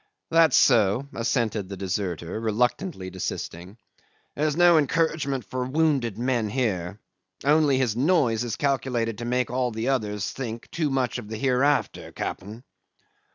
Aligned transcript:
"That's 0.31 0.57
so," 0.57 1.07
assented 1.13 1.69
the 1.69 1.77
deserter, 1.77 2.39
reluctantly 2.39 3.11
desisting. 3.11 3.77
"There's 4.35 4.55
no 4.57 4.79
encouragement 4.79 5.45
for 5.45 5.63
wounded 5.63 6.17
men 6.17 6.49
here. 6.49 6.99
Only 7.43 7.77
his 7.77 7.95
noise 7.95 8.43
is 8.43 8.55
calculated 8.55 9.19
to 9.19 9.25
make 9.25 9.51
all 9.51 9.69
the 9.69 9.89
others 9.89 10.31
think 10.31 10.71
too 10.71 10.89
much 10.89 11.19
of 11.19 11.27
the 11.29 11.37
hereafter, 11.37 12.11
cap'n." 12.11 12.63